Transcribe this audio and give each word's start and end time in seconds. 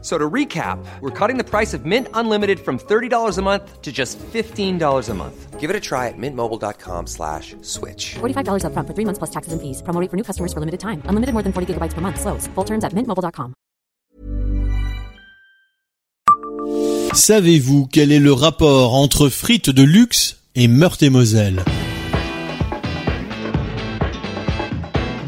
So 0.00 0.16
to 0.16 0.30
recap, 0.30 0.78
we're 1.00 1.10
cutting 1.10 1.38
the 1.38 1.44
price 1.44 1.74
of 1.74 1.84
Mint 1.84 2.06
Unlimited 2.14 2.60
from 2.60 2.78
$30 2.78 3.36
a 3.36 3.42
month 3.42 3.82
to 3.82 3.90
just 3.90 4.16
$15 4.18 5.08
a 5.08 5.14
month. 5.14 5.58
Give 5.58 5.70
it 5.70 5.74
a 5.74 5.80
try 5.80 6.06
at 6.06 6.14
mintmobile.com 6.16 7.08
slash 7.08 7.56
switch. 7.62 8.14
$45 8.20 8.62
upfront 8.62 8.86
for 8.86 8.94
three 8.94 9.04
months 9.04 9.18
plus 9.18 9.30
taxes 9.30 9.52
and 9.52 9.60
fees. 9.60 9.82
Promo 9.82 10.00
rate 10.00 10.08
for 10.08 10.16
new 10.16 10.22
customers 10.22 10.52
for 10.52 10.60
limited 10.60 10.78
time. 10.78 11.02
Unlimited 11.06 11.32
more 11.34 11.42
than 11.42 11.52
40 11.52 11.74
gigabytes 11.74 11.94
per 11.94 12.00
month. 12.00 12.20
Slows. 12.20 12.46
Full 12.54 12.64
terms 12.64 12.84
at 12.84 12.92
mintmobile.com. 12.94 13.54
Savez-vous 17.14 17.86
quel 17.90 18.12
est 18.12 18.20
le 18.20 18.32
rapport 18.32 18.94
entre 18.94 19.28
frites 19.28 19.70
de 19.70 19.82
luxe 19.82 20.36
et 20.54 20.68
Meurthe-et-Moselle 20.68 21.64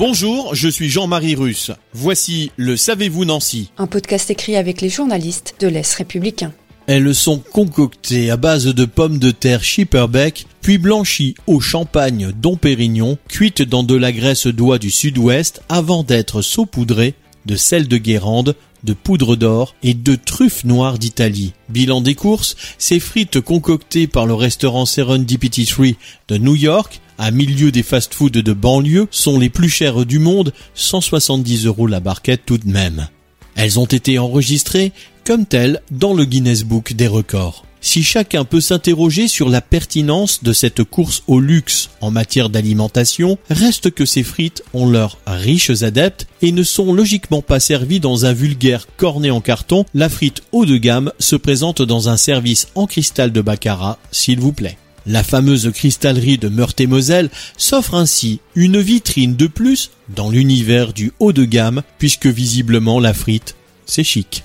Bonjour, 0.00 0.54
je 0.54 0.66
suis 0.66 0.88
Jean-Marie 0.88 1.34
Russe. 1.34 1.72
Voici 1.92 2.52
le 2.56 2.78
Savez-vous 2.78 3.26
Nancy 3.26 3.70
Un 3.76 3.86
podcast 3.86 4.30
écrit 4.30 4.56
avec 4.56 4.80
les 4.80 4.88
journalistes 4.88 5.56
de 5.60 5.68
l'Est 5.68 5.92
républicain. 5.92 6.54
Elles 6.86 7.14
sont 7.14 7.38
concoctées 7.38 8.30
à 8.30 8.38
base 8.38 8.64
de 8.64 8.86
pommes 8.86 9.18
de 9.18 9.30
terre 9.30 9.62
Schipperbeck, 9.62 10.46
puis 10.62 10.78
blanchies 10.78 11.34
au 11.46 11.60
champagne 11.60 12.32
Dom 12.34 12.56
Pérignon, 12.56 13.18
cuites 13.28 13.60
dans 13.60 13.82
de 13.82 13.94
la 13.94 14.10
graisse 14.10 14.46
d'oie 14.46 14.78
du 14.78 14.90
sud-ouest 14.90 15.60
avant 15.68 16.02
d'être 16.02 16.40
saupoudrées 16.40 17.12
de 17.44 17.56
sel 17.56 17.86
de 17.86 17.98
Guérande, 17.98 18.54
de 18.84 18.92
poudre 18.92 19.36
d'or 19.36 19.74
et 19.82 19.94
de 19.94 20.14
truffes 20.14 20.64
noires 20.64 20.98
d'Italie. 20.98 21.52
Bilan 21.68 22.00
des 22.00 22.14
courses, 22.14 22.56
ces 22.78 23.00
frites 23.00 23.40
concoctées 23.40 24.06
par 24.06 24.26
le 24.26 24.34
restaurant 24.34 24.86
Serendipity 24.86 25.66
Tree 25.66 25.96
de 26.28 26.38
New 26.38 26.54
York, 26.54 27.00
à 27.18 27.30
milieu 27.30 27.70
des 27.70 27.82
fast-foods 27.82 28.30
de 28.30 28.52
banlieue, 28.52 29.08
sont 29.10 29.38
les 29.38 29.50
plus 29.50 29.68
chères 29.68 30.06
du 30.06 30.18
monde, 30.18 30.52
170 30.74 31.66
euros 31.66 31.86
la 31.86 32.00
barquette 32.00 32.42
tout 32.46 32.58
de 32.58 32.68
même. 32.68 33.08
Elles 33.56 33.78
ont 33.78 33.86
été 33.86 34.18
enregistrées 34.18 34.92
comme 35.24 35.44
telles 35.44 35.82
dans 35.90 36.14
le 36.14 36.24
Guinness 36.24 36.64
Book 36.64 36.94
des 36.94 37.08
records. 37.08 37.66
Si 37.82 38.02
chacun 38.02 38.44
peut 38.44 38.60
s'interroger 38.60 39.26
sur 39.26 39.48
la 39.48 39.62
pertinence 39.62 40.42
de 40.42 40.52
cette 40.52 40.84
course 40.84 41.22
au 41.26 41.40
luxe 41.40 41.88
en 42.02 42.10
matière 42.10 42.50
d'alimentation, 42.50 43.38
reste 43.48 43.90
que 43.90 44.04
ces 44.04 44.22
frites 44.22 44.62
ont 44.74 44.86
leurs 44.86 45.18
riches 45.26 45.82
adeptes 45.82 46.26
et 46.42 46.52
ne 46.52 46.62
sont 46.62 46.92
logiquement 46.92 47.40
pas 47.40 47.58
servies 47.58 48.00
dans 48.00 48.26
un 48.26 48.34
vulgaire 48.34 48.86
cornet 48.98 49.30
en 49.30 49.40
carton. 49.40 49.86
La 49.94 50.10
frite 50.10 50.42
haut 50.52 50.66
de 50.66 50.76
gamme 50.76 51.10
se 51.18 51.36
présente 51.36 51.80
dans 51.80 52.10
un 52.10 52.18
service 52.18 52.68
en 52.74 52.86
cristal 52.86 53.32
de 53.32 53.40
baccarat, 53.40 53.98
s'il 54.12 54.40
vous 54.40 54.52
plaît. 54.52 54.76
La 55.06 55.22
fameuse 55.22 55.70
cristallerie 55.72 56.36
de 56.36 56.48
Meurthe-et-Moselle 56.48 57.30
s'offre 57.56 57.94
ainsi 57.94 58.40
une 58.54 58.78
vitrine 58.78 59.36
de 59.36 59.46
plus 59.46 59.90
dans 60.14 60.28
l'univers 60.28 60.92
du 60.92 61.12
haut 61.18 61.32
de 61.32 61.46
gamme 61.46 61.82
puisque 61.98 62.26
visiblement 62.26 63.00
la 63.00 63.14
frite, 63.14 63.56
c'est 63.86 64.04
chic. 64.04 64.44